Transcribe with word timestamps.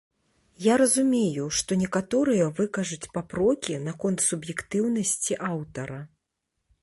Я 0.67 0.73
разумею, 0.81 1.43
што 1.57 1.77
некаторыя 1.81 2.47
выкажуць 2.61 3.09
папрокі 3.17 3.77
наконт 3.89 4.25
суб'ектыўнасці 4.31 5.33
аўтара. 5.51 6.01